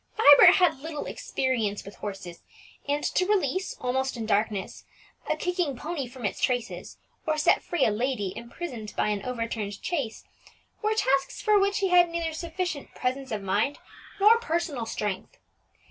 [0.17, 2.41] Vibert had had little experience with horses,
[2.89, 4.83] and to release, almost in darkness,
[5.29, 9.75] a kicking pony from its traces, or set free a lady imprisoned by an overturned
[9.79, 10.23] chaise,
[10.81, 13.77] were tasks for which he had neither sufficient presence of mind
[14.19, 15.37] nor personal strength.